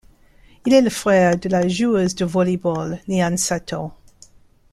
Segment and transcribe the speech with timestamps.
[0.65, 3.91] Il est le frère de la joueuse de volley-ball Liane Sato.